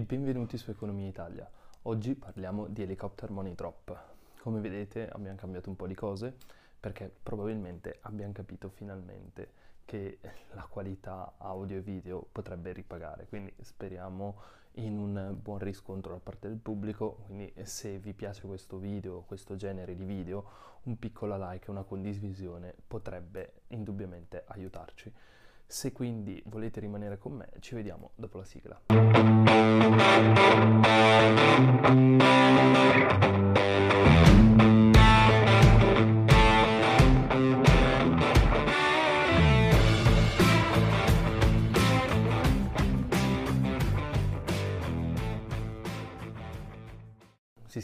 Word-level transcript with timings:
Benvenuti 0.00 0.58
su 0.58 0.72
Economia 0.72 1.06
Italia. 1.06 1.48
Oggi 1.82 2.16
parliamo 2.16 2.66
di 2.66 2.82
Helicopter 2.82 3.30
Money 3.30 3.54
Drop. 3.54 3.96
Come 4.40 4.58
vedete 4.58 5.08
abbiamo 5.08 5.36
cambiato 5.36 5.70
un 5.70 5.76
po' 5.76 5.86
di 5.86 5.94
cose 5.94 6.34
perché 6.80 7.08
probabilmente 7.22 7.98
abbiamo 8.00 8.32
capito 8.32 8.68
finalmente 8.70 9.52
che 9.84 10.18
la 10.50 10.66
qualità 10.68 11.34
audio 11.38 11.76
e 11.76 11.80
video 11.80 12.26
potrebbe 12.32 12.72
ripagare, 12.72 13.26
quindi 13.28 13.54
speriamo 13.60 14.34
in 14.78 14.98
un 14.98 15.38
buon 15.40 15.60
riscontro 15.60 16.12
da 16.12 16.18
parte 16.18 16.48
del 16.48 16.58
pubblico, 16.58 17.18
quindi 17.26 17.54
se 17.62 17.96
vi 17.98 18.14
piace 18.14 18.48
questo 18.48 18.78
video, 18.78 19.20
questo 19.20 19.54
genere 19.54 19.94
di 19.94 20.04
video, 20.04 20.44
un 20.82 20.98
piccolo 20.98 21.36
like 21.38 21.70
una 21.70 21.84
condivisione 21.84 22.74
potrebbe 22.84 23.60
indubbiamente 23.68 24.42
aiutarci. 24.44 25.12
Se 25.66 25.92
quindi 25.92 26.42
volete 26.46 26.80
rimanere 26.80 27.18
con 27.18 27.32
me, 27.32 27.48
ci 27.60 27.74
vediamo 27.74 28.12
dopo 28.14 28.38
la 28.38 28.44
sigla. 28.44 28.80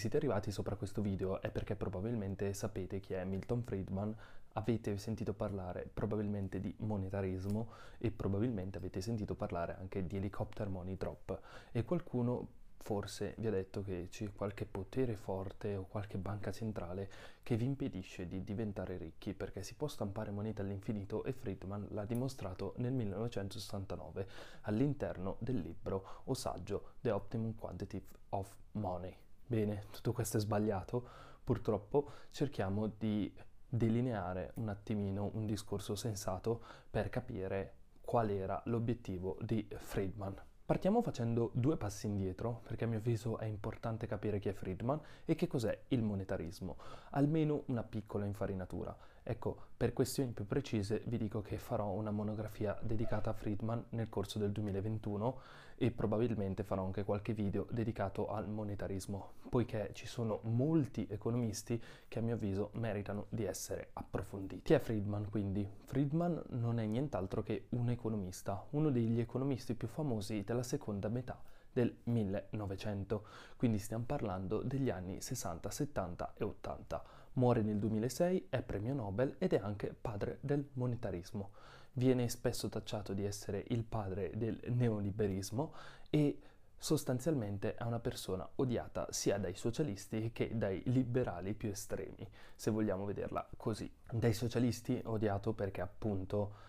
Siete 0.00 0.16
arrivati 0.16 0.50
sopra 0.50 0.77
questo 0.77 1.02
video 1.02 1.42
è 1.42 1.50
perché 1.50 1.77
probabilmente 1.77 2.54
sapete 2.54 3.00
chi 3.00 3.12
è 3.12 3.22
Milton 3.24 3.62
Friedman, 3.62 4.16
avete 4.54 4.96
sentito 4.96 5.34
parlare 5.34 5.91
probabilmente 5.92 6.58
di 6.58 6.74
monetarismo 6.78 7.68
e 7.98 8.10
probabilmente 8.10 8.78
avete 8.78 9.02
sentito 9.02 9.34
parlare 9.34 9.77
anche 9.78 10.06
di 10.06 10.16
helicopter 10.16 10.70
money 10.70 10.96
drop 10.96 11.38
e 11.70 11.84
qualcuno 11.84 12.48
forse 12.78 13.34
vi 13.36 13.48
ha 13.48 13.50
detto 13.50 13.82
che 13.82 14.08
c'è 14.10 14.32
qualche 14.32 14.64
potere 14.64 15.16
forte 15.16 15.77
o 15.77 15.84
qualche 15.84 16.16
banca 16.16 16.50
centrale 16.50 17.10
che 17.42 17.56
vi 17.56 17.66
impedisce 17.66 18.27
di 18.27 18.42
diventare 18.42 18.97
ricchi 18.97 19.34
perché 19.34 19.62
si 19.62 19.75
può 19.75 19.86
stampare 19.86 20.30
moneta 20.30 20.62
all'infinito 20.62 21.25
e 21.25 21.34
Friedman 21.34 21.88
l'ha 21.91 22.06
dimostrato 22.06 22.72
nel 22.78 22.94
1969 22.94 24.27
all'interno 24.62 25.36
del 25.41 25.58
libro 25.58 26.22
o 26.25 26.32
saggio 26.32 26.92
The 27.03 27.10
Optimum 27.10 27.55
Quantity 27.55 28.03
of 28.30 28.56
Money. 28.72 29.28
Bene, 29.51 29.87
tutto 29.91 30.12
questo 30.12 30.37
è 30.37 30.41
sbagliato, 30.41 31.05
purtroppo 31.43 32.12
cerchiamo 32.31 32.87
di 32.87 33.34
delineare 33.69 34.53
un 34.55 34.69
attimino 34.69 35.29
un 35.33 35.45
discorso 35.45 35.97
sensato 35.97 36.62
per 36.89 37.09
capire 37.09 37.73
qual 38.01 38.31
era 38.31 38.62
l'obiettivo 38.67 39.37
di 39.41 39.67
Friedman. 39.77 40.41
Partiamo 40.65 41.03
facendo 41.03 41.51
due 41.53 41.77
passi 41.77 42.06
indietro, 42.06 42.61
perché 42.65 42.84
a 42.84 42.87
mio 42.87 42.98
avviso 42.98 43.39
è 43.39 43.45
importante 43.47 44.06
capire 44.06 44.39
chi 44.39 44.51
è 44.51 44.53
Friedman 44.53 45.01
e 45.25 45.34
che 45.34 45.48
cos'è 45.48 45.77
il 45.89 46.03
monetarismo, 46.05 46.77
almeno 47.11 47.65
una 47.67 47.83
piccola 47.83 48.27
infarinatura. 48.27 48.97
Ecco, 49.25 49.56
per 49.77 49.93
questioni 49.93 50.31
più 50.31 50.47
precise 50.47 51.03
vi 51.06 51.19
dico 51.19 51.43
che 51.43 51.59
farò 51.59 51.91
una 51.91 52.12
monografia 52.12 52.78
dedicata 52.83 53.31
a 53.31 53.33
Friedman 53.33 53.87
nel 53.91 54.09
corso 54.09 54.39
del 54.39 54.53
2021 54.53 55.41
e 55.83 55.91
probabilmente 55.91 56.62
farò 56.62 56.84
anche 56.84 57.05
qualche 57.05 57.33
video 57.33 57.67
dedicato 57.70 58.28
al 58.28 58.47
monetarismo, 58.47 59.33
poiché 59.48 59.92
ci 59.95 60.06
sono 60.06 60.41
molti 60.42 61.06
economisti 61.09 61.83
che 62.06 62.19
a 62.19 62.22
mio 62.22 62.34
avviso 62.34 62.69
meritano 62.75 63.28
di 63.31 63.45
essere 63.45 63.89
approfonditi. 63.95 64.61
Chi 64.61 64.75
è 64.75 64.78
Friedman 64.78 65.31
quindi? 65.31 65.67
Friedman 65.84 66.42
non 66.48 66.78
è 66.81 66.84
nient'altro 66.84 67.42
che 67.42 67.69
un 67.70 67.89
economista, 67.89 68.62
uno 68.72 68.91
degli 68.91 69.20
economisti 69.20 69.75
più 69.75 69.89
famosi 69.89 70.45
della 70.45 70.62
seconda 70.62 71.09
metà 71.09 71.42
del 71.72 71.97
1900, 72.03 73.25
quindi 73.56 73.78
stiamo 73.78 74.05
parlando 74.05 74.61
degli 74.61 74.91
anni 74.91 75.22
60, 75.22 75.70
70 75.70 76.34
e 76.37 76.44
80 76.44 77.05
Muore 77.34 77.62
nel 77.62 77.78
2006, 77.78 78.48
è 78.50 78.61
premio 78.61 78.92
Nobel 78.92 79.37
ed 79.39 79.55
è 79.55 79.61
anche 79.62 79.97
padre 79.98 80.38
del 80.43 80.69
monetarismo. 80.75 81.53
Viene 81.93 82.28
spesso 82.28 82.69
tacciato 82.69 83.12
di 83.12 83.25
essere 83.25 83.65
il 83.69 83.84
padre 83.84 84.31
del 84.37 84.59
neoliberismo 84.69 85.73
e 86.09 86.39
sostanzialmente 86.77 87.75
è 87.75 87.83
una 87.83 87.99
persona 87.99 88.49
odiata 88.56 89.09
sia 89.11 89.37
dai 89.39 89.55
socialisti 89.55 90.31
che 90.33 90.56
dai 90.56 90.81
liberali 90.87 91.53
più 91.53 91.69
estremi, 91.69 92.27
se 92.55 92.71
vogliamo 92.71 93.05
vederla 93.05 93.47
così. 93.56 93.91
Dai 94.11 94.33
socialisti 94.33 95.01
odiato 95.05 95.53
perché 95.53 95.81
appunto 95.81 96.69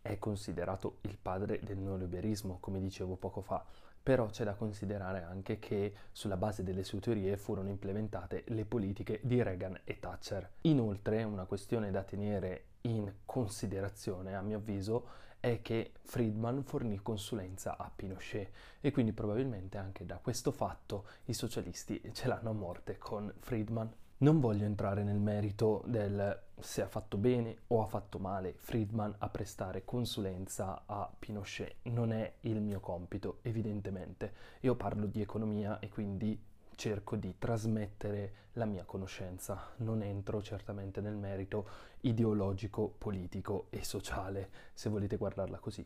è 0.00 0.18
considerato 0.18 0.98
il 1.02 1.18
padre 1.20 1.60
del 1.62 1.78
neoliberismo, 1.78 2.58
come 2.60 2.80
dicevo 2.80 3.16
poco 3.16 3.40
fa, 3.40 3.64
però 4.00 4.26
c'è 4.26 4.44
da 4.44 4.54
considerare 4.54 5.22
anche 5.22 5.58
che 5.58 5.92
sulla 6.12 6.36
base 6.36 6.62
delle 6.62 6.84
sue 6.84 7.00
teorie 7.00 7.36
furono 7.36 7.68
implementate 7.68 8.44
le 8.48 8.64
politiche 8.64 9.20
di 9.22 9.42
Reagan 9.42 9.80
e 9.84 9.98
Thatcher. 9.98 10.50
Inoltre, 10.62 11.24
una 11.24 11.44
questione 11.44 11.90
da 11.90 12.04
tenere 12.04 12.64
in 12.88 13.12
considerazione, 13.24 14.34
a 14.34 14.42
mio 14.42 14.58
avviso, 14.58 15.06
è 15.40 15.62
che 15.62 15.92
Friedman 16.02 16.64
fornì 16.64 16.98
consulenza 16.98 17.76
a 17.76 17.90
Pinochet 17.94 18.50
e 18.80 18.90
quindi 18.90 19.12
probabilmente 19.12 19.78
anche 19.78 20.04
da 20.04 20.16
questo 20.16 20.50
fatto 20.50 21.04
i 21.26 21.34
socialisti 21.34 22.00
ce 22.12 22.26
l'hanno 22.26 22.50
a 22.50 22.54
morte 22.54 22.98
con 22.98 23.32
Friedman. 23.38 23.92
Non 24.20 24.40
voglio 24.40 24.64
entrare 24.64 25.04
nel 25.04 25.20
merito 25.20 25.84
del 25.86 26.46
se 26.58 26.82
ha 26.82 26.88
fatto 26.88 27.16
bene 27.16 27.58
o 27.68 27.82
ha 27.82 27.86
fatto 27.86 28.18
male 28.18 28.54
Friedman 28.56 29.14
a 29.18 29.28
prestare 29.28 29.84
consulenza 29.84 30.82
a 30.86 31.08
Pinochet. 31.16 31.76
Non 31.84 32.12
è 32.12 32.32
il 32.40 32.60
mio 32.60 32.80
compito, 32.80 33.38
evidentemente. 33.42 34.32
Io 34.60 34.74
parlo 34.74 35.06
di 35.06 35.20
economia 35.20 35.78
e 35.78 35.88
quindi 35.88 36.36
cerco 36.78 37.16
di 37.16 37.34
trasmettere 37.38 38.46
la 38.52 38.64
mia 38.64 38.84
conoscenza. 38.84 39.72
Non 39.78 40.00
entro 40.00 40.40
certamente 40.40 41.00
nel 41.00 41.16
merito 41.16 41.68
ideologico, 42.02 42.94
politico 42.96 43.66
e 43.70 43.82
sociale, 43.82 44.48
se 44.72 44.88
volete 44.88 45.16
guardarla 45.16 45.58
così. 45.58 45.84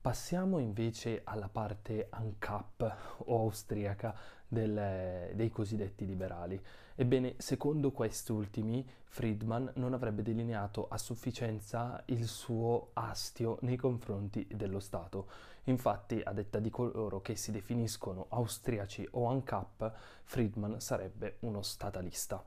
Passiamo 0.00 0.58
invece 0.58 1.20
alla 1.24 1.50
parte 1.50 2.06
ANCAP 2.08 2.96
o 3.26 3.40
austriaca 3.40 4.16
del, 4.48 5.30
dei 5.34 5.50
cosiddetti 5.50 6.06
liberali. 6.06 6.58
Ebbene, 6.94 7.34
secondo 7.36 7.92
questi 7.92 8.32
ultimi, 8.32 8.86
Friedman 9.04 9.72
non 9.74 9.92
avrebbe 9.92 10.22
delineato 10.22 10.88
a 10.88 10.96
sufficienza 10.96 12.02
il 12.06 12.26
suo 12.26 12.90
astio 12.94 13.58
nei 13.60 13.76
confronti 13.76 14.46
dello 14.50 14.80
Stato. 14.80 15.26
Infatti, 15.64 16.20
a 16.22 16.32
detta 16.32 16.58
di 16.58 16.70
coloro 16.70 17.20
che 17.20 17.36
si 17.36 17.50
definiscono 17.50 18.26
austriaci 18.28 19.06
o 19.12 19.26
ANCAP, 19.26 19.92
Friedman 20.24 20.80
sarebbe 20.80 21.36
uno 21.40 21.62
statalista. 21.62 22.44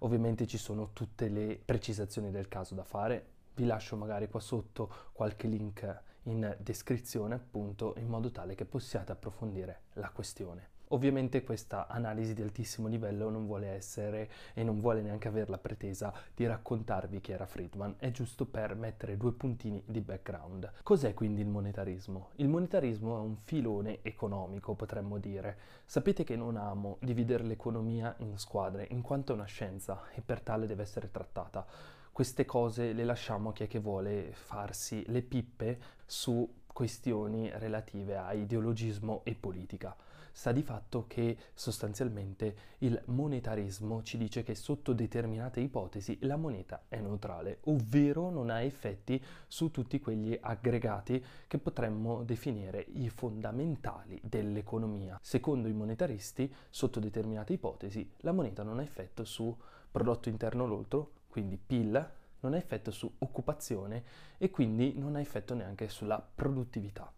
Ovviamente 0.00 0.46
ci 0.46 0.58
sono 0.58 0.92
tutte 0.92 1.28
le 1.28 1.60
precisazioni 1.62 2.30
del 2.30 2.48
caso 2.48 2.74
da 2.74 2.84
fare, 2.84 3.38
vi 3.54 3.66
lascio 3.66 3.96
magari 3.96 4.28
qua 4.28 4.40
sotto 4.40 4.90
qualche 5.12 5.46
link 5.46 6.02
in 6.24 6.56
descrizione 6.60 7.34
appunto 7.34 7.94
in 7.98 8.06
modo 8.06 8.30
tale 8.30 8.54
che 8.54 8.64
possiate 8.64 9.12
approfondire 9.12 9.82
la 9.94 10.10
questione. 10.10 10.69
Ovviamente 10.92 11.44
questa 11.44 11.86
analisi 11.86 12.34
di 12.34 12.42
altissimo 12.42 12.88
livello 12.88 13.30
non 13.30 13.46
vuole 13.46 13.68
essere 13.68 14.28
e 14.54 14.64
non 14.64 14.80
vuole 14.80 15.02
neanche 15.02 15.28
avere 15.28 15.48
la 15.48 15.58
pretesa 15.58 16.12
di 16.34 16.44
raccontarvi 16.46 17.20
chi 17.20 17.30
era 17.30 17.46
Friedman, 17.46 17.94
è 17.98 18.10
giusto 18.10 18.44
per 18.44 18.74
mettere 18.74 19.16
due 19.16 19.32
puntini 19.32 19.80
di 19.86 20.00
background. 20.00 20.68
Cos'è 20.82 21.14
quindi 21.14 21.42
il 21.42 21.46
monetarismo? 21.46 22.30
Il 22.36 22.48
monetarismo 22.48 23.18
è 23.18 23.20
un 23.20 23.36
filone 23.36 24.00
economico, 24.02 24.74
potremmo 24.74 25.18
dire. 25.18 25.56
Sapete 25.84 26.24
che 26.24 26.34
non 26.34 26.56
amo 26.56 26.96
dividere 27.00 27.44
l'economia 27.44 28.12
in 28.18 28.36
squadre, 28.36 28.88
in 28.90 29.02
quanto 29.02 29.30
è 29.30 29.36
una 29.36 29.44
scienza 29.44 30.02
e 30.12 30.22
per 30.22 30.40
tale 30.40 30.66
deve 30.66 30.82
essere 30.82 31.10
trattata 31.10 31.64
queste 32.12 32.44
cose 32.44 32.92
le 32.92 33.04
lasciamo 33.04 33.50
a 33.50 33.52
chi 33.52 33.62
è 33.62 33.66
che 33.66 33.78
vuole 33.78 34.32
farsi 34.32 35.02
le 35.06 35.22
pippe 35.22 35.78
su 36.04 36.46
questioni 36.66 37.50
relative 37.54 38.16
a 38.16 38.32
ideologismo 38.32 39.22
e 39.24 39.34
politica. 39.34 39.96
Sta 40.32 40.52
di 40.52 40.62
fatto 40.62 41.06
che 41.06 41.36
sostanzialmente 41.54 42.56
il 42.78 43.00
monetarismo 43.06 44.02
ci 44.02 44.16
dice 44.16 44.42
che 44.42 44.54
sotto 44.54 44.92
determinate 44.92 45.60
ipotesi 45.60 46.18
la 46.22 46.36
moneta 46.36 46.84
è 46.88 47.00
neutrale, 47.00 47.58
ovvero 47.64 48.30
non 48.30 48.50
ha 48.50 48.62
effetti 48.62 49.22
su 49.46 49.70
tutti 49.70 50.00
quegli 50.00 50.38
aggregati 50.40 51.22
che 51.46 51.58
potremmo 51.58 52.22
definire 52.22 52.84
i 52.94 53.08
fondamentali 53.08 54.20
dell'economia. 54.22 55.18
Secondo 55.20 55.68
i 55.68 55.72
monetaristi, 55.72 56.52
sotto 56.70 57.00
determinate 57.00 57.52
ipotesi, 57.52 58.10
la 58.18 58.32
moneta 58.32 58.62
non 58.62 58.78
ha 58.78 58.82
effetto 58.82 59.24
su 59.24 59.54
prodotto 59.90 60.28
interno 60.28 60.66
lordo, 60.66 61.12
quindi 61.28 61.56
PIL, 61.56 62.08
non 62.40 62.54
ha 62.54 62.56
effetto 62.56 62.90
su 62.90 63.10
occupazione 63.18 64.02
e 64.38 64.50
quindi 64.50 64.94
non 64.96 65.16
ha 65.16 65.20
effetto 65.20 65.54
neanche 65.54 65.88
sulla 65.88 66.20
produttività. 66.20 67.12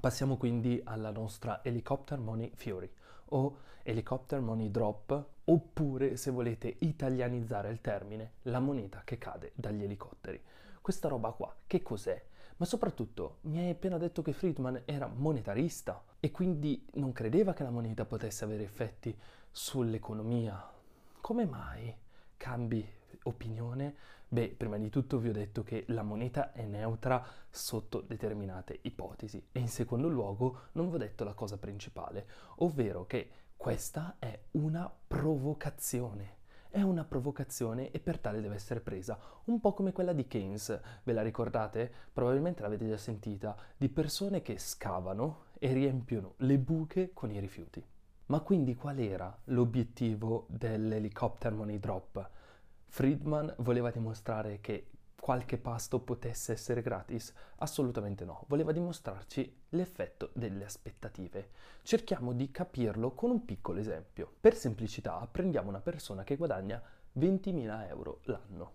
Passiamo 0.00 0.36
quindi 0.36 0.80
alla 0.84 1.10
nostra 1.10 1.62
Helicopter 1.62 2.18
Money 2.18 2.52
Theory 2.56 2.90
o 3.30 3.56
Helicopter 3.82 4.40
Money 4.40 4.70
Drop 4.70 5.24
oppure 5.44 6.16
se 6.16 6.30
volete 6.30 6.76
italianizzare 6.80 7.70
il 7.70 7.80
termine 7.80 8.32
la 8.42 8.60
moneta 8.60 9.02
che 9.04 9.18
cade 9.18 9.52
dagli 9.54 9.82
elicotteri. 9.82 10.40
Questa 10.80 11.08
roba 11.08 11.30
qua 11.30 11.54
che 11.66 11.82
cos'è? 11.82 12.22
ma 12.56 12.66
soprattutto 12.66 13.38
mi 13.42 13.58
hai 13.58 13.70
appena 13.70 13.98
detto 13.98 14.22
che 14.22 14.32
Friedman 14.32 14.82
era 14.84 15.08
monetarista 15.08 16.02
e 16.20 16.30
quindi 16.30 16.86
non 16.94 17.12
credeva 17.12 17.52
che 17.52 17.64
la 17.64 17.70
moneta 17.70 18.04
potesse 18.04 18.44
avere 18.44 18.62
effetti 18.62 19.16
sull'economia. 19.50 20.70
Come 21.20 21.46
mai 21.46 21.94
cambi 22.36 22.86
opinione? 23.24 23.94
Beh, 24.34 24.48
prima 24.48 24.78
di 24.78 24.88
tutto 24.88 25.18
vi 25.18 25.28
ho 25.28 25.32
detto 25.32 25.62
che 25.62 25.84
la 25.90 26.02
moneta 26.02 26.50
è 26.50 26.64
neutra 26.64 27.24
sotto 27.48 28.00
determinate 28.00 28.80
ipotesi 28.82 29.40
e 29.52 29.60
in 29.60 29.68
secondo 29.68 30.08
luogo 30.08 30.62
non 30.72 30.88
vi 30.88 30.96
ho 30.96 30.98
detto 30.98 31.22
la 31.22 31.34
cosa 31.34 31.56
principale, 31.56 32.26
ovvero 32.56 33.06
che 33.06 33.30
questa 33.56 34.16
è 34.18 34.36
una 34.54 34.92
provocazione. 35.06 36.38
È 36.68 36.82
una 36.82 37.04
provocazione 37.04 37.92
e 37.92 38.00
per 38.00 38.18
tale 38.18 38.40
deve 38.40 38.56
essere 38.56 38.80
presa, 38.80 39.16
un 39.44 39.60
po' 39.60 39.72
come 39.72 39.92
quella 39.92 40.12
di 40.12 40.26
Keynes, 40.26 40.80
ve 41.04 41.12
la 41.12 41.22
ricordate? 41.22 41.88
Probabilmente 42.12 42.62
l'avete 42.62 42.88
già 42.88 42.96
sentita, 42.96 43.56
di 43.76 43.88
persone 43.88 44.42
che 44.42 44.58
scavano 44.58 45.44
e 45.60 45.72
riempiono 45.72 46.34
le 46.38 46.58
buche 46.58 47.12
con 47.12 47.30
i 47.30 47.38
rifiuti. 47.38 47.80
Ma 48.26 48.40
quindi 48.40 48.74
qual 48.74 48.98
era 48.98 49.32
l'obiettivo 49.44 50.46
dell'helicopter 50.48 51.52
money 51.52 51.78
drop? 51.78 52.30
Friedman 52.94 53.52
voleva 53.58 53.90
dimostrare 53.90 54.60
che 54.60 54.90
qualche 55.20 55.58
pasto 55.58 55.98
potesse 55.98 56.52
essere 56.52 56.80
gratis? 56.80 57.34
Assolutamente 57.56 58.24
no, 58.24 58.44
voleva 58.46 58.70
dimostrarci 58.70 59.62
l'effetto 59.70 60.30
delle 60.32 60.64
aspettative. 60.64 61.50
Cerchiamo 61.82 62.32
di 62.32 62.52
capirlo 62.52 63.10
con 63.10 63.30
un 63.32 63.44
piccolo 63.44 63.80
esempio. 63.80 64.32
Per 64.40 64.54
semplicità 64.54 65.28
prendiamo 65.28 65.70
una 65.70 65.80
persona 65.80 66.22
che 66.22 66.36
guadagna 66.36 66.80
20.000 67.18 67.88
euro 67.88 68.20
l'anno. 68.26 68.72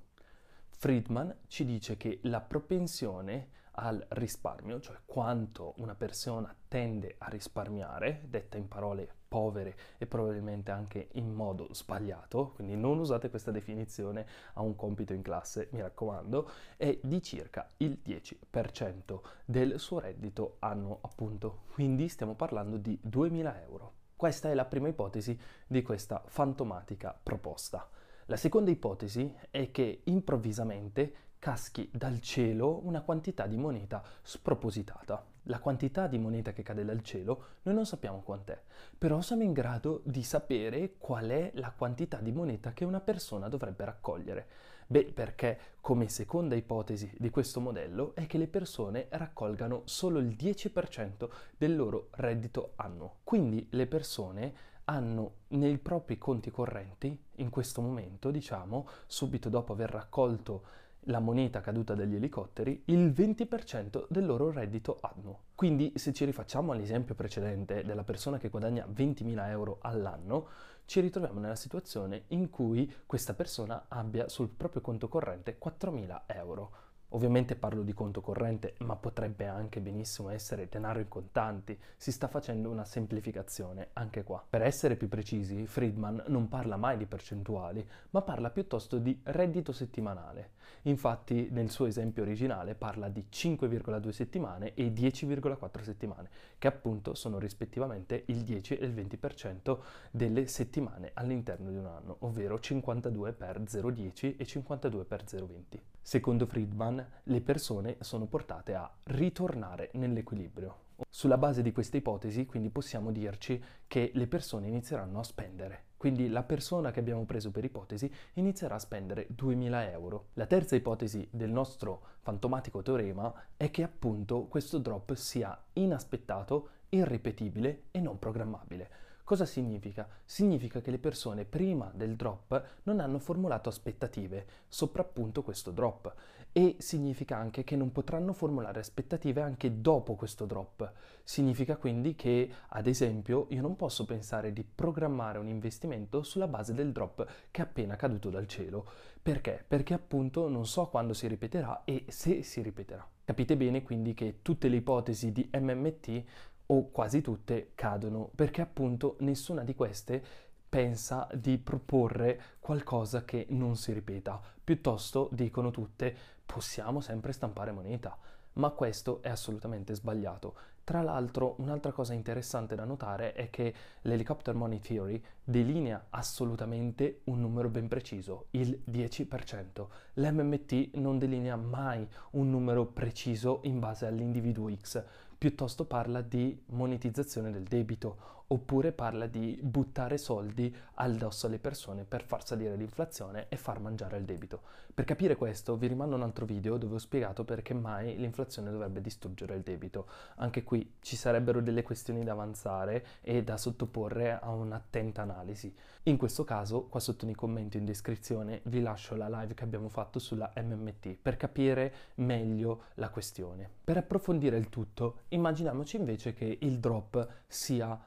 Friedman 0.68 1.34
ci 1.48 1.64
dice 1.64 1.96
che 1.96 2.20
la 2.24 2.42
propensione 2.42 3.52
al 3.82 4.06
risparmio, 4.10 4.80
cioè 4.82 4.98
quanto 5.06 5.74
una 5.78 5.96
persona 5.96 6.54
tende 6.68 7.16
a 7.20 7.30
risparmiare, 7.30 8.26
detta 8.28 8.58
in 8.58 8.68
parole 8.68 9.16
povere 9.30 9.78
e 9.98 10.06
probabilmente 10.06 10.72
anche 10.72 11.10
in 11.14 11.34
modo 11.34 11.74
sbagliato, 11.74 12.52
quindi 12.56 12.76
non 12.76 13.00
usate 13.00 13.30
questa 13.30 13.52
definizione 13.52 14.26
a 14.54 14.62
un 14.62 14.76
compito 14.76 15.14
in 15.14 15.22
classe, 15.22 15.70
mi 15.72 15.82
raccomando, 15.82 16.50
è 16.76 17.00
di 17.02 17.22
circa 17.22 17.70
il 17.78 18.00
10% 18.04 19.20
del 19.46 19.80
suo 19.80 20.00
reddito 20.00 20.58
annuo, 20.60 20.98
appunto. 21.02 21.62
Quindi 21.72 22.10
stiamo 22.10 22.36
parlando 22.36 22.78
di 22.78 23.00
2000 23.02 23.62
euro. 23.62 23.94
Questa 24.16 24.50
è 24.50 24.54
la 24.54 24.66
prima 24.66 24.90
ipotesi 24.90 25.40
di 25.66 25.82
questa 25.82 26.22
fantomatica 26.26 27.18
proposta. 27.22 27.88
La 28.26 28.36
seconda 28.36 28.70
ipotesi 28.70 29.34
è 29.50 29.72
che 29.72 30.02
improvvisamente 30.04 31.29
caschi 31.40 31.90
dal 31.92 32.20
cielo 32.20 32.86
una 32.86 33.02
quantità 33.02 33.48
di 33.48 33.56
moneta 33.56 34.04
spropositata. 34.22 35.26
La 35.44 35.60
quantità 35.60 36.06
di 36.08 36.20
moneta 36.20 36.52
che 36.52 36.62
cade 36.62 36.84
dal 36.84 37.02
cielo 37.02 37.44
noi 37.64 37.74
non 37.74 37.86
sappiamo 37.86 38.22
quant'è, 38.22 38.62
però 38.98 39.22
siamo 39.22 39.44
in 39.44 39.54
grado 39.54 40.02
di 40.04 40.22
sapere 40.22 40.96
qual 40.98 41.30
è 41.30 41.52
la 41.56 41.72
quantità 41.72 42.18
di 42.18 42.32
moneta 42.32 42.74
che 42.74 42.84
una 42.84 43.00
persona 43.00 43.48
dovrebbe 43.48 43.86
raccogliere. 43.86 44.48
Beh, 44.86 45.12
perché 45.14 45.60
come 45.82 46.10
seconda 46.10 46.56
ipotesi 46.56 47.12
di 47.18 47.30
questo 47.30 47.62
modello 47.62 48.14
è 48.16 48.26
che 48.26 48.38
le 48.38 48.48
persone 48.48 49.08
raccolgano 49.10 49.84
solo 49.86 50.20
il 50.20 50.36
10% 50.38 51.30
del 51.58 51.76
loro 51.76 52.10
reddito 52.12 52.74
annuo. 52.76 53.18
Quindi 53.24 53.68
le 53.72 53.88
persone 53.88 54.54
hanno 54.86 55.34
nei 55.50 55.78
propri 55.78 56.18
conti 56.18 56.50
correnti, 56.50 57.18
in 57.36 57.50
questo 57.50 57.82
momento, 57.82 58.32
diciamo, 58.32 58.88
subito 59.06 59.48
dopo 59.48 59.74
aver 59.74 59.92
raccolto 59.92 60.64
la 61.04 61.20
moneta 61.20 61.62
caduta 61.62 61.96
dagli 61.96 62.16
elicotteri, 62.16 62.84
il 62.86 63.10
20% 63.12 64.06
del 64.10 64.26
loro 64.26 64.52
reddito 64.52 65.00
annuo. 65.02 65.44
Quindi 65.56 65.94
se 65.96 66.14
ci 66.14 66.26
rifacciamo 66.26 66.72
all'esempio 66.72 67.16
precedente 67.16 67.84
della 67.84 68.04
persona 68.04 68.38
che 68.38 68.50
guadagna 68.50 68.86
20.000 68.86 69.50
euro 69.50 69.78
all'anno, 69.82 70.48
ci 70.86 71.00
ritroviamo 71.02 71.40
nella 71.40 71.56
situazione 71.56 72.24
in 72.30 72.50
cui 72.50 72.92
questa 73.06 73.34
persona 73.34 73.86
abbia 73.88 74.28
sul 74.28 74.50
proprio 74.50 74.82
conto 74.82 75.08
corrente 75.08 75.58
4.000 75.64 76.22
euro. 76.28 76.72
Ovviamente 77.14 77.56
parlo 77.56 77.82
di 77.82 77.94
conto 77.94 78.22
corrente, 78.22 78.76
ma 78.80 78.96
potrebbe 78.96 79.48
anche 79.48 79.80
benissimo 79.80 80.30
essere 80.30 80.68
denaro 80.70 81.00
in 81.00 81.08
contanti. 81.08 81.76
Si 81.98 82.12
sta 82.12 82.28
facendo 82.28 82.70
una 82.70 82.86
semplificazione 82.86 83.90
anche 83.94 84.24
qua. 84.24 84.44
Per 84.48 84.62
essere 84.62 84.96
più 84.96 85.08
precisi, 85.08 85.66
Friedman 85.66 86.26
non 86.28 86.48
parla 86.50 86.78
mai 86.78 86.98
di 86.98 87.08
percentuali, 87.08 87.84
ma 88.12 88.22
parla 88.22 88.52
piuttosto 88.52 89.00
di 89.00 89.20
reddito 89.24 89.72
settimanale. 89.72 90.52
Infatti, 90.84 91.50
nel 91.52 91.70
suo 91.70 91.86
esempio 91.86 92.24
originale 92.24 92.76
parla 92.76 93.10
di 93.10 93.26
5,2 93.32 94.10
settimane 94.10 94.74
e 94.74 94.92
10,4 94.92 95.82
settimane, 95.82 96.30
che 96.58 96.68
appunto 96.68 97.14
sono 97.16 97.40
rispettivamente 97.40 98.24
il 98.28 98.44
10 98.44 98.78
e 98.78 98.86
il 98.86 98.94
20% 98.94 99.80
delle 100.12 100.48
settimane 100.48 101.12
all'interno 101.14 101.70
di 101.70 101.78
un 101.78 101.86
anno, 101.86 102.18
ovvero 102.20 102.60
52 102.60 103.34
per 103.34 103.62
0,10 103.62 104.36
e 104.38 104.46
52 104.46 105.06
per 105.06 105.24
0,20. 105.24 105.80
Secondo 106.02 106.46
Friedman, 106.46 107.06
le 107.24 107.42
persone 107.42 107.98
sono 108.00 108.26
portate 108.26 108.74
a 108.74 108.92
ritornare 109.06 109.92
nell'equilibrio. 109.94 110.88
Sulla 111.10 111.38
base 111.38 111.62
di 111.62 111.72
questa 111.72 111.98
ipotesi, 111.98 112.46
quindi 112.46 112.70
possiamo 112.70 113.12
dirci 113.12 113.62
che 113.88 114.12
le 114.14 114.28
persone 114.28 114.68
inizieranno 114.68 115.20
a 115.20 115.24
spendere. 115.24 115.89
Quindi 116.00 116.30
la 116.30 116.44
persona 116.44 116.92
che 116.92 117.02
abbiamo 117.02 117.26
preso 117.26 117.52
per 117.52 117.66
ipotesi 117.66 118.10
inizierà 118.36 118.76
a 118.76 118.80
spendere 118.80 119.28
2000 119.32 119.92
euro. 119.92 120.28
La 120.36 120.46
terza 120.46 120.78
ipotesi 120.78 121.28
del 121.30 121.50
nostro 121.50 122.04
fantomatico 122.22 122.82
teorema 122.82 123.34
è 123.58 123.70
che 123.70 123.84
appunto 123.84 124.46
questo 124.46 124.78
drop 124.78 125.14
sia 125.16 125.62
inaspettato, 125.74 126.70
irripetibile 126.88 127.88
e 127.92 128.00
non 128.00 128.18
programmabile. 128.18 128.90
Cosa 129.26 129.46
significa? 129.46 130.08
Significa 130.24 130.80
che 130.80 130.90
le 130.90 131.00
persone 131.00 131.44
prima 131.44 131.92
del 131.94 132.16
drop 132.16 132.80
non 132.84 133.02
hanno 133.02 133.20
formulato 133.20 133.68
aspettative 133.68 134.46
sopra 134.70 135.02
appunto 135.02 135.44
questo 135.44 135.72
drop 135.72 136.16
e 136.52 136.76
significa 136.80 137.38
anche 137.38 137.64
che 137.64 137.76
non 137.76 137.92
potranno 137.92 138.34
formulare 138.34 138.80
aspettative 138.80 139.42
anche 139.42 139.82
dopo 139.82 140.16
questo 140.16 140.46
drop. 140.46 140.92
Significa 141.24 141.78
quindi 141.78 142.16
che, 142.16 142.50
ad 142.70 142.88
esempio, 142.88 143.48
io 143.50 143.62
non 143.62 143.76
posso 143.76 144.06
pensare 144.06 144.52
di 144.52 144.64
programmare 144.64 145.38
un 145.38 145.48
investimento 145.48 146.24
sulla 146.24 146.48
base 146.48 146.74
del 146.74 146.92
drop 146.92 147.26
che 147.52 147.62
è 147.62 147.66
appena 147.66 147.96
caduto 147.96 148.30
dal 148.30 148.48
cielo. 148.48 148.86
Perché? 149.22 149.64
Perché 149.68 149.94
appunto 149.94 150.50
non 150.50 150.66
so 150.66 150.88
quando 150.88 151.14
si 151.14 151.28
ripeterà 151.28 151.84
e 151.86 152.06
se 152.08 152.42
si 152.44 152.62
ripeterà. 152.62 153.08
Capite 153.24 153.56
bene 153.56 153.84
quindi 153.84 154.14
che 154.14 154.40
tutte 154.42 154.70
le 154.70 154.78
ipotesi 154.78 155.32
di 155.32 155.48
MMT 155.54 156.24
o 156.72 156.90
quasi 156.90 157.22
tutte 157.22 157.72
cadono 157.76 158.30
perché 158.34 158.62
appunto 158.62 159.16
nessuna 159.20 159.64
di 159.64 159.76
queste 159.76 160.24
pensa 160.70 161.28
di 161.34 161.58
proporre 161.58 162.40
qualcosa 162.60 163.26
che 163.26 163.48
non 163.50 163.76
si 163.76 163.92
ripeta. 163.92 164.40
Piuttosto 164.64 165.28
dicono 165.32 165.72
tutte 165.72 166.16
possiamo 166.46 167.02
sempre 167.02 167.32
stampare 167.32 167.72
moneta, 167.72 168.16
ma 168.54 168.70
questo 168.70 169.22
è 169.24 169.30
assolutamente 169.30 169.96
sbagliato. 169.96 170.56
Tra 170.84 171.02
l'altro, 171.04 171.54
un'altra 171.60 171.92
cosa 171.92 172.14
interessante 172.14 172.74
da 172.74 172.84
notare 172.84 173.34
è 173.34 173.52
che 173.52 173.74
l'Helicopter 174.02 174.56
Money 174.56 174.80
Theory 174.80 175.24
delinea 175.44 176.08
assolutamente 176.10 177.22
un 177.26 177.40
numero 177.40 177.70
ben 177.70 177.88
preciso, 177.88 178.48
il 178.52 178.82
10%. 178.90 179.88
L'MMT 180.14 180.96
non 180.96 181.20
delinea 181.20 181.56
mai 181.56 182.08
un 182.32 182.50
numero 182.50 182.88
preciso 182.88 183.60
in 183.64 183.80
base 183.80 184.08
all'individuo 184.08 184.76
X, 184.76 185.04
piuttosto 185.38 185.86
parla 185.86 186.22
di 186.22 186.60
monetizzazione 186.70 187.52
del 187.52 187.64
debito 187.64 188.39
oppure 188.52 188.92
parla 188.92 189.28
di 189.28 189.60
buttare 189.62 190.18
soldi 190.18 190.76
addosso 190.96 191.48
alle 191.48 191.60
persone 191.60 192.04
per 192.04 192.24
far 192.24 192.46
salire 192.46 192.76
l'inflazione 192.76 193.46
e 193.50 193.58
far 193.58 193.80
mangiare 193.80 194.18
il 194.18 194.26
debito. 194.26 194.62
Per 194.94 195.06
capire 195.06 195.36
questo 195.36 195.78
vi 195.78 195.88
rimando 195.88 196.16
un 196.16 196.24
altro 196.24 196.46
video 196.46 196.78
dove 196.78 196.96
ho 196.96 197.00
spiegato 197.00 197.44
perché 197.44 197.74
mai 197.74 198.18
l'inflazione 198.18 198.72
dovrebbe 198.72 199.02
distruggere 199.02 199.56
il 199.56 199.62
debito. 199.62 200.08
Anche 200.38 200.64
qui 200.64 200.96
ci 201.00 201.16
sarebbero 201.16 201.62
delle 201.62 201.84
questioni 201.84 202.24
da 202.24 202.32
avanzare 202.32 203.06
e 203.22 203.44
da 203.44 203.58
sottoporre 203.58 204.40
a 204.40 204.50
un'attenta 204.50 205.22
analisi. 205.22 205.74
In 206.04 206.18
questo 206.18 206.44
caso, 206.44 206.86
qua 206.86 207.00
sotto 207.00 207.26
nei 207.26 207.36
commenti 207.36 207.78
in 207.78 207.86
descrizione 207.86 208.62
vi 208.66 208.82
lascio 208.82 209.16
la 209.16 209.30
live 209.30 209.54
che 209.54 209.64
abbiamo 209.64 209.90
fatto 209.90 210.18
sulla 210.18 210.52
MMT 210.56 211.18
per 211.22 211.38
capire 211.38 211.94
meglio 212.16 212.86
la 212.96 213.10
questione. 213.10 213.70
Per 213.84 213.98
approfondire 213.98 214.58
il 214.58 214.70
tutto, 214.70 215.20
immaginiamoci 215.30 215.98
invece 215.98 216.34
che 216.34 216.58
il 216.62 216.80
drop 216.80 217.28
sia 217.48 217.98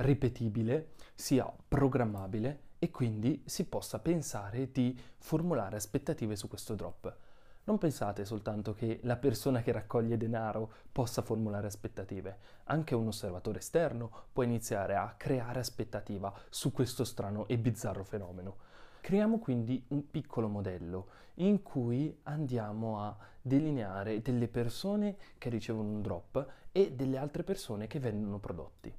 ripetibile, 0.00 0.92
sia 1.14 1.52
programmabile 1.68 2.68
e 2.78 2.90
quindi 2.90 3.42
si 3.44 3.66
possa 3.66 3.98
pensare 3.98 4.70
di 4.72 4.98
formulare 5.18 5.76
aspettative 5.76 6.36
su 6.36 6.48
questo 6.48 6.74
drop. 6.74 7.16
Non 7.64 7.76
pensate 7.76 8.24
soltanto 8.24 8.72
che 8.72 9.00
la 9.02 9.16
persona 9.16 9.60
che 9.60 9.70
raccoglie 9.70 10.16
denaro 10.16 10.72
possa 10.90 11.22
formulare 11.22 11.66
aspettative, 11.66 12.38
anche 12.64 12.94
un 12.94 13.08
osservatore 13.08 13.58
esterno 13.58 14.10
può 14.32 14.42
iniziare 14.42 14.96
a 14.96 15.14
creare 15.16 15.60
aspettativa 15.60 16.32
su 16.48 16.72
questo 16.72 17.04
strano 17.04 17.46
e 17.46 17.58
bizzarro 17.58 18.02
fenomeno. 18.02 18.56
Creiamo 19.00 19.38
quindi 19.38 19.84
un 19.88 20.10
piccolo 20.10 20.48
modello 20.48 21.08
in 21.34 21.62
cui 21.62 22.18
andiamo 22.24 23.02
a 23.02 23.16
delineare 23.40 24.20
delle 24.22 24.48
persone 24.48 25.16
che 25.38 25.48
ricevono 25.48 25.88
un 25.88 26.02
drop 26.02 26.46
e 26.72 26.92
delle 26.92 27.18
altre 27.18 27.42
persone 27.42 27.86
che 27.86 27.98
vendono 27.98 28.38
prodotti. 28.38 28.92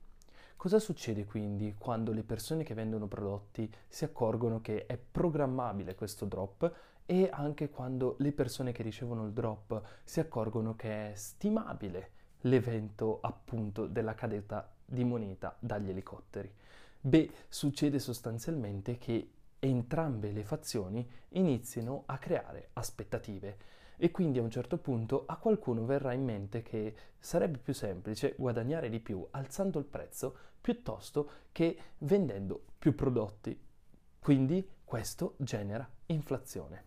Cosa 0.61 0.77
succede 0.77 1.25
quindi 1.25 1.73
quando 1.75 2.11
le 2.11 2.21
persone 2.21 2.63
che 2.63 2.75
vendono 2.75 3.07
prodotti 3.07 3.67
si 3.87 4.03
accorgono 4.03 4.61
che 4.61 4.85
è 4.85 4.95
programmabile 4.95 5.95
questo 5.95 6.25
drop 6.25 6.71
e 7.07 7.31
anche 7.33 7.71
quando 7.71 8.13
le 8.19 8.31
persone 8.31 8.71
che 8.71 8.83
ricevono 8.83 9.25
il 9.25 9.31
drop 9.31 9.81
si 10.03 10.19
accorgono 10.19 10.75
che 10.75 11.13
è 11.13 11.15
stimabile 11.15 12.11
l'evento 12.41 13.17
appunto 13.21 13.87
della 13.87 14.13
cadetta 14.13 14.71
di 14.85 15.03
moneta 15.03 15.57
dagli 15.57 15.89
elicotteri? 15.89 16.53
Beh, 17.01 17.31
succede 17.49 17.97
sostanzialmente 17.97 18.99
che 18.99 19.31
entrambe 19.57 20.31
le 20.31 20.43
fazioni 20.43 21.09
iniziano 21.29 22.03
a 22.05 22.19
creare 22.19 22.69
aspettative 22.73 23.57
e 24.03 24.09
quindi 24.09 24.39
a 24.39 24.41
un 24.41 24.49
certo 24.49 24.79
punto 24.79 25.25
a 25.27 25.37
qualcuno 25.37 25.85
verrà 25.85 26.11
in 26.13 26.23
mente 26.23 26.63
che 26.63 26.95
sarebbe 27.19 27.59
più 27.59 27.71
semplice 27.71 28.33
guadagnare 28.35 28.89
di 28.89 28.99
più 28.99 29.27
alzando 29.29 29.77
il 29.77 29.85
prezzo 29.85 30.35
piuttosto 30.59 31.29
che 31.51 31.77
vendendo 31.99 32.63
più 32.79 32.95
prodotti. 32.95 33.55
Quindi 34.17 34.67
questo 34.83 35.35
genera 35.37 35.87
inflazione. 36.07 36.83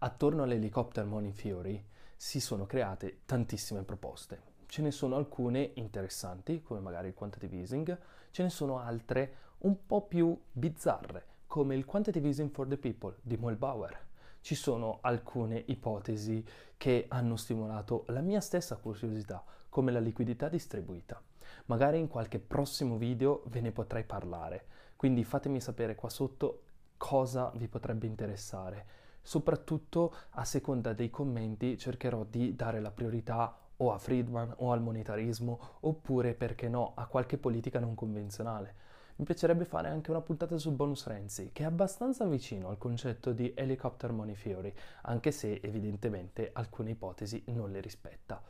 Attorno 0.00 0.42
all'helicopter 0.42 1.06
Money 1.06 1.32
Theory 1.32 1.82
si 2.14 2.38
sono 2.38 2.66
create 2.66 3.20
tantissime 3.24 3.82
proposte. 3.82 4.42
Ce 4.66 4.82
ne 4.82 4.90
sono 4.90 5.16
alcune 5.16 5.70
interessanti, 5.76 6.60
come 6.60 6.80
magari 6.80 7.08
il 7.08 7.14
quantitative 7.14 7.62
easing, 7.62 7.98
ce 8.30 8.42
ne 8.42 8.50
sono 8.50 8.78
altre 8.78 9.36
un 9.60 9.86
po' 9.86 10.06
più 10.06 10.38
bizzarre, 10.52 11.24
come 11.46 11.74
il 11.74 11.86
quantitative 11.86 12.28
easing 12.28 12.50
for 12.50 12.68
the 12.68 12.76
people 12.76 13.16
di 13.22 13.38
Bauer. 13.38 14.08
Ci 14.40 14.54
sono 14.54 14.98
alcune 15.02 15.62
ipotesi 15.66 16.44
che 16.76 17.04
hanno 17.08 17.36
stimolato 17.36 18.04
la 18.08 18.20
mia 18.20 18.40
stessa 18.40 18.76
curiosità, 18.76 19.44
come 19.68 19.92
la 19.92 20.00
liquidità 20.00 20.48
distribuita. 20.48 21.22
Magari 21.66 21.98
in 21.98 22.08
qualche 22.08 22.38
prossimo 22.38 22.96
video 22.96 23.42
ve 23.46 23.60
ne 23.60 23.70
potrei 23.70 24.04
parlare, 24.04 24.66
quindi 24.96 25.24
fatemi 25.24 25.60
sapere 25.60 25.94
qua 25.94 26.08
sotto 26.08 26.62
cosa 26.96 27.52
vi 27.54 27.68
potrebbe 27.68 28.06
interessare. 28.06 28.86
Soprattutto 29.22 30.14
a 30.30 30.44
seconda 30.44 30.94
dei 30.94 31.10
commenti 31.10 31.76
cercherò 31.76 32.24
di 32.24 32.56
dare 32.56 32.80
la 32.80 32.90
priorità 32.90 33.56
o 33.76 33.92
a 33.92 33.98
Friedman 33.98 34.54
o 34.58 34.72
al 34.72 34.80
monetarismo 34.80 35.60
oppure, 35.80 36.34
perché 36.34 36.68
no, 36.68 36.92
a 36.94 37.06
qualche 37.06 37.38
politica 37.38 37.78
non 37.78 37.94
convenzionale. 37.94 38.74
Mi 39.20 39.26
piacerebbe 39.26 39.66
fare 39.66 39.88
anche 39.88 40.08
una 40.10 40.22
puntata 40.22 40.56
sul 40.56 40.72
bonus 40.72 41.06
Renzi, 41.06 41.50
che 41.52 41.64
è 41.64 41.66
abbastanza 41.66 42.24
vicino 42.24 42.70
al 42.70 42.78
concetto 42.78 43.32
di 43.32 43.52
helicopter 43.54 44.12
money 44.12 44.34
theory, 44.34 44.72
anche 45.02 45.30
se 45.30 45.60
evidentemente 45.62 46.48
alcune 46.54 46.92
ipotesi 46.92 47.42
non 47.48 47.70
le 47.70 47.82
rispetta. 47.82 48.42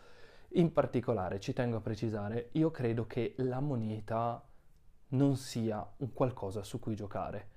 In 0.50 0.72
particolare, 0.72 1.40
ci 1.40 1.52
tengo 1.52 1.78
a 1.78 1.80
precisare, 1.80 2.50
io 2.52 2.70
credo 2.70 3.08
che 3.08 3.34
la 3.38 3.58
moneta 3.58 4.40
non 5.08 5.34
sia 5.34 5.84
un 5.96 6.12
qualcosa 6.12 6.62
su 6.62 6.78
cui 6.78 6.94
giocare. 6.94 7.48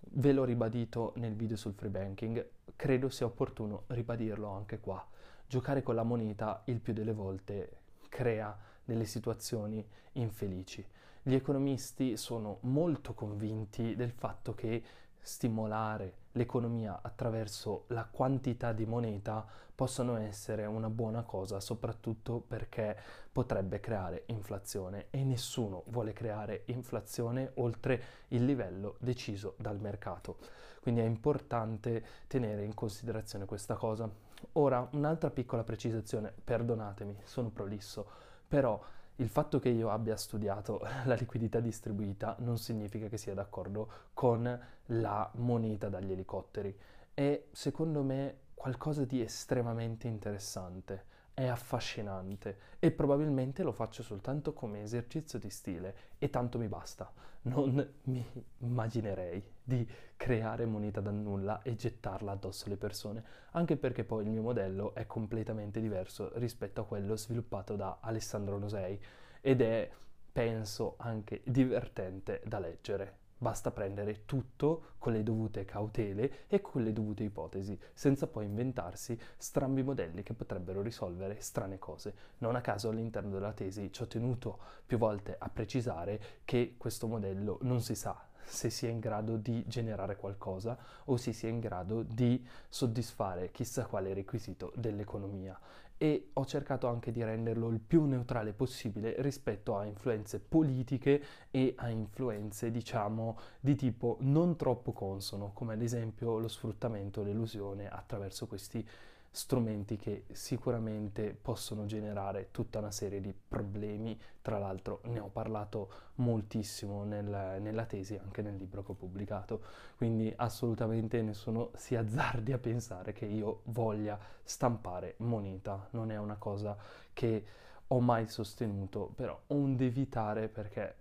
Ve 0.00 0.32
l'ho 0.32 0.42
ribadito 0.42 1.12
nel 1.18 1.36
video 1.36 1.56
sul 1.56 1.74
free 1.74 1.88
banking, 1.88 2.44
credo 2.74 3.10
sia 3.10 3.26
opportuno 3.26 3.84
ribadirlo 3.86 4.48
anche 4.48 4.80
qua 4.80 5.06
giocare 5.46 5.84
con 5.84 5.94
la 5.94 6.02
moneta 6.02 6.62
il 6.64 6.80
più 6.80 6.92
delle 6.92 7.12
volte 7.12 7.78
crea 8.08 8.58
delle 8.84 9.04
situazioni 9.04 9.86
infelici. 10.14 10.84
Gli 11.22 11.34
economisti 11.34 12.16
sono 12.16 12.58
molto 12.62 13.12
convinti 13.12 13.94
del 13.94 14.10
fatto 14.10 14.54
che 14.54 14.82
stimolare 15.20 16.14
l'economia 16.32 17.00
attraverso 17.02 17.84
la 17.88 18.06
quantità 18.06 18.72
di 18.72 18.86
moneta 18.86 19.46
possano 19.74 20.16
essere 20.16 20.64
una 20.64 20.88
buona 20.88 21.22
cosa, 21.22 21.60
soprattutto 21.60 22.40
perché 22.40 22.96
potrebbe 23.30 23.80
creare 23.80 24.22
inflazione 24.26 25.08
e 25.10 25.22
nessuno 25.22 25.82
vuole 25.88 26.14
creare 26.14 26.62
inflazione 26.66 27.50
oltre 27.56 28.02
il 28.28 28.46
livello 28.46 28.96
deciso 28.98 29.56
dal 29.58 29.78
mercato. 29.78 30.38
Quindi 30.80 31.02
è 31.02 31.04
importante 31.04 32.02
tenere 32.28 32.64
in 32.64 32.72
considerazione 32.72 33.44
questa 33.44 33.74
cosa. 33.74 34.10
Ora, 34.52 34.88
un'altra 34.92 35.28
piccola 35.28 35.64
precisazione, 35.64 36.32
perdonatemi, 36.42 37.18
sono 37.24 37.50
prolisso, 37.50 38.08
però 38.48 38.82
il 39.20 39.28
fatto 39.28 39.58
che 39.58 39.68
io 39.68 39.90
abbia 39.90 40.16
studiato 40.16 40.80
la 41.04 41.14
liquidità 41.14 41.60
distribuita 41.60 42.36
non 42.40 42.58
significa 42.58 43.08
che 43.08 43.18
sia 43.18 43.34
d'accordo 43.34 43.88
con 44.14 44.60
la 44.86 45.30
moneta 45.34 45.88
dagli 45.88 46.12
elicotteri. 46.12 46.76
È 47.12 47.44
secondo 47.52 48.02
me 48.02 48.36
qualcosa 48.54 49.04
di 49.04 49.20
estremamente 49.20 50.08
interessante 50.08 51.04
è 51.40 51.46
affascinante 51.46 52.58
e 52.78 52.90
probabilmente 52.90 53.62
lo 53.62 53.72
faccio 53.72 54.02
soltanto 54.02 54.52
come 54.52 54.82
esercizio 54.82 55.38
di 55.38 55.48
stile 55.48 55.94
e 56.18 56.28
tanto 56.28 56.58
mi 56.58 56.68
basta. 56.68 57.10
Non 57.42 57.94
mi 58.04 58.44
immaginerei 58.58 59.42
di 59.62 59.88
creare 60.16 60.66
moneta 60.66 61.00
da 61.00 61.10
nulla 61.10 61.62
e 61.62 61.74
gettarla 61.74 62.32
addosso 62.32 62.66
alle 62.66 62.76
persone, 62.76 63.24
anche 63.52 63.78
perché 63.78 64.04
poi 64.04 64.24
il 64.24 64.30
mio 64.30 64.42
modello 64.42 64.94
è 64.94 65.06
completamente 65.06 65.80
diverso 65.80 66.30
rispetto 66.34 66.82
a 66.82 66.86
quello 66.86 67.16
sviluppato 67.16 67.76
da 67.76 67.98
Alessandro 68.00 68.58
Nosei 68.58 69.00
ed 69.40 69.62
è, 69.62 69.90
penso, 70.30 70.96
anche 70.98 71.40
divertente 71.44 72.42
da 72.44 72.58
leggere. 72.58 73.16
Basta 73.42 73.70
prendere 73.70 74.26
tutto 74.26 74.96
con 74.98 75.14
le 75.14 75.22
dovute 75.22 75.64
cautele 75.64 76.46
e 76.46 76.60
con 76.60 76.82
le 76.82 76.92
dovute 76.92 77.24
ipotesi, 77.24 77.78
senza 77.94 78.26
poi 78.26 78.44
inventarsi 78.44 79.18
strambi 79.38 79.82
modelli 79.82 80.22
che 80.22 80.34
potrebbero 80.34 80.82
risolvere 80.82 81.40
strane 81.40 81.78
cose. 81.78 82.14
Non 82.38 82.54
a 82.54 82.60
caso 82.60 82.90
all'interno 82.90 83.30
della 83.30 83.54
tesi 83.54 83.90
ci 83.92 84.02
ho 84.02 84.06
tenuto 84.06 84.58
più 84.84 84.98
volte 84.98 85.36
a 85.38 85.48
precisare 85.48 86.20
che 86.44 86.74
questo 86.76 87.06
modello 87.06 87.58
non 87.62 87.80
si 87.80 87.94
sa 87.94 88.28
se 88.50 88.68
sia 88.68 88.88
in 88.88 88.98
grado 88.98 89.36
di 89.36 89.64
generare 89.66 90.16
qualcosa 90.16 90.76
o 91.04 91.16
se 91.16 91.32
sia 91.32 91.48
in 91.48 91.60
grado 91.60 92.02
di 92.02 92.44
soddisfare 92.68 93.50
chissà 93.50 93.86
quale 93.86 94.12
requisito 94.12 94.72
dell'economia. 94.74 95.58
E 95.96 96.30
ho 96.32 96.46
cercato 96.46 96.88
anche 96.88 97.12
di 97.12 97.22
renderlo 97.22 97.68
il 97.68 97.78
più 97.78 98.04
neutrale 98.06 98.54
possibile 98.54 99.16
rispetto 99.18 99.76
a 99.76 99.84
influenze 99.84 100.40
politiche 100.40 101.22
e 101.50 101.74
a 101.76 101.90
influenze, 101.90 102.70
diciamo, 102.70 103.38
di 103.60 103.74
tipo 103.74 104.16
non 104.20 104.56
troppo 104.56 104.92
consono, 104.92 105.52
come 105.52 105.74
ad 105.74 105.82
esempio 105.82 106.38
lo 106.38 106.48
sfruttamento, 106.48 107.22
l'elusione 107.22 107.86
attraverso 107.86 108.46
questi 108.46 108.86
strumenti 109.32 109.96
che 109.96 110.24
sicuramente 110.32 111.36
possono 111.40 111.86
generare 111.86 112.48
tutta 112.50 112.78
una 112.78 112.90
serie 112.90 113.20
di 113.20 113.32
problemi, 113.32 114.18
tra 114.42 114.58
l'altro 114.58 115.00
ne 115.04 115.20
ho 115.20 115.28
parlato 115.28 115.90
moltissimo 116.16 117.04
nel, 117.04 117.58
nella 117.60 117.84
tesi, 117.86 118.16
anche 118.16 118.42
nel 118.42 118.56
libro 118.56 118.82
che 118.82 118.90
ho 118.90 118.94
pubblicato, 118.94 119.62
quindi 119.96 120.32
assolutamente 120.36 121.22
nessuno 121.22 121.70
si 121.76 121.94
azzardi 121.94 122.52
a 122.52 122.58
pensare 122.58 123.12
che 123.12 123.26
io 123.26 123.60
voglia 123.64 124.18
stampare 124.42 125.14
moneta, 125.18 125.88
non 125.90 126.10
è 126.10 126.16
una 126.18 126.36
cosa 126.36 126.76
che 127.12 127.44
ho 127.86 128.00
mai 128.00 128.28
sostenuto, 128.28 129.12
però 129.14 129.38
onde 129.48 129.86
evitare 129.86 130.48
perché 130.48 130.99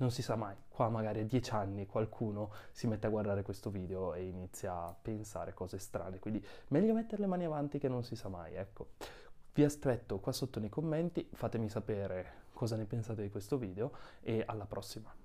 non 0.00 0.10
si 0.10 0.22
sa 0.22 0.34
mai, 0.34 0.56
qua 0.68 0.88
magari 0.88 1.20
a 1.20 1.24
dieci 1.24 1.50
anni 1.50 1.86
qualcuno 1.86 2.50
si 2.72 2.86
mette 2.86 3.06
a 3.06 3.10
guardare 3.10 3.42
questo 3.42 3.70
video 3.70 4.14
e 4.14 4.26
inizia 4.26 4.72
a 4.72 4.94
pensare 5.00 5.52
cose 5.54 5.78
strane, 5.78 6.18
quindi 6.18 6.44
meglio 6.68 6.94
mettere 6.94 7.20
le 7.20 7.28
mani 7.28 7.44
avanti 7.44 7.78
che 7.78 7.88
non 7.88 8.02
si 8.02 8.16
sa 8.16 8.28
mai, 8.28 8.54
ecco. 8.54 8.92
Vi 9.52 9.64
aspetto 9.64 10.18
qua 10.20 10.32
sotto 10.32 10.60
nei 10.60 10.68
commenti, 10.68 11.28
fatemi 11.32 11.68
sapere 11.68 12.48
cosa 12.52 12.76
ne 12.76 12.86
pensate 12.86 13.22
di 13.22 13.30
questo 13.30 13.58
video 13.58 13.92
e 14.20 14.42
alla 14.46 14.64
prossima. 14.64 15.12